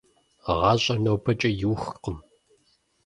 ГъащӀэр 0.59 0.97
нобэкӀэ 1.03 1.49
иухкъым… 1.63 2.17